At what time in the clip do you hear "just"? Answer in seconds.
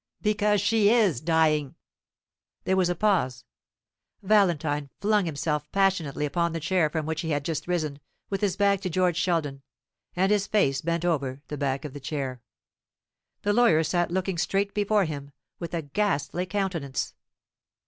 7.45-7.67